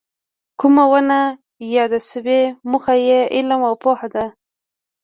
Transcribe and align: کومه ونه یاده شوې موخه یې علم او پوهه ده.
کومه 0.59 0.83
ونه 0.91 1.19
یاده 1.75 1.99
شوې 2.09 2.41
موخه 2.69 2.95
یې 3.07 3.19
علم 3.35 3.61
او 3.69 3.73
پوهه 3.81 4.07
ده. 4.15 4.25